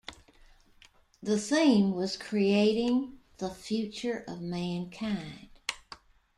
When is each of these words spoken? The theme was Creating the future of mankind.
The 1.21 1.37
theme 1.37 1.91
was 1.91 2.17
Creating 2.17 3.19
the 3.37 3.51
future 3.51 4.25
of 4.27 4.41
mankind. 4.41 5.49